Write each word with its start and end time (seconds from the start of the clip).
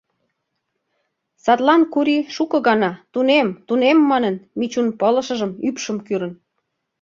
Садлан 1.43 1.81
Курий 1.93 2.23
шуко 2.35 2.57
гана, 2.67 2.91
«тунем! 3.13 3.47
тунем!» 3.67 3.99
манын, 4.11 4.35
Мичун 4.59 4.87
пылышыжым, 4.99 5.51
ӱпшым 5.67 5.97
кӱрын. 6.05 6.33